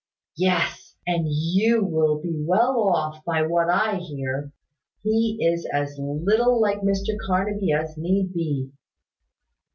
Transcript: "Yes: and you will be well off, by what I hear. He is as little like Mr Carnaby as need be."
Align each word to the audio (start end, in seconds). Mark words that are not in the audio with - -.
"Yes: 0.37 0.95
and 1.05 1.27
you 1.29 1.85
will 1.85 2.19
be 2.21 2.33
well 2.35 2.79
off, 2.89 3.23
by 3.23 3.43
what 3.45 3.69
I 3.69 3.97
hear. 3.97 4.51
He 5.03 5.37
is 5.39 5.69
as 5.71 5.99
little 6.01 6.59
like 6.59 6.79
Mr 6.81 7.15
Carnaby 7.27 7.71
as 7.71 7.97
need 7.97 8.33
be." 8.33 8.71